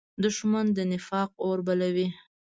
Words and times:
دښمن 0.23 0.65
د 0.77 0.79
نفاق 0.91 1.31
اور 1.45 1.57
بلوي 1.67 2.07